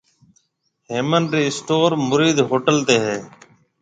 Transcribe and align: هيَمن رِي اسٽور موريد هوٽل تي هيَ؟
هيَمن 0.89 1.23
رِي 1.33 1.43
اسٽور 1.51 1.89
موريد 2.09 2.37
هوٽل 2.49 2.77
تي 2.87 2.97
هيَ؟ 3.05 3.17